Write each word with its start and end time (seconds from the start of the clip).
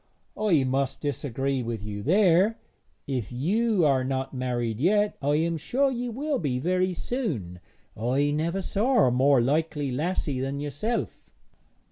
'I 0.35 0.63
must 0.63 0.99
disagree 0.99 1.61
with 1.61 1.85
you 1.85 2.01
there. 2.01 2.57
If 3.05 3.31
you 3.31 3.85
are 3.85 4.03
not 4.03 4.33
married 4.33 4.79
yet, 4.79 5.15
I 5.21 5.35
am 5.35 5.57
sure 5.57 5.91
you 5.91 6.09
will 6.09 6.39
be 6.39 6.57
very 6.57 6.91
soon. 6.91 7.59
I 7.95 8.31
never 8.31 8.63
saw 8.63 9.03
a 9.05 9.11
more 9.11 9.41
likely 9.41 9.91
lassie 9.91 10.39
than 10.39 10.59
yourself.' 10.59 11.29